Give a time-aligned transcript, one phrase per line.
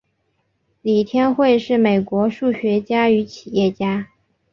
[0.81, 4.07] 李天惠是美国数学家与企业家。